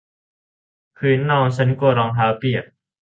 [0.97, 2.65] พื้นนอง ฉันกลัวรองเท้าเปียก